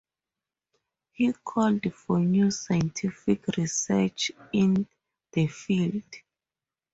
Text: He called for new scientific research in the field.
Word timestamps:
He 1.11 1.31
called 1.31 1.93
for 1.93 2.19
new 2.19 2.49
scientific 2.49 3.45
research 3.55 4.31
in 4.51 4.87
the 5.31 5.45
field. 5.45 6.01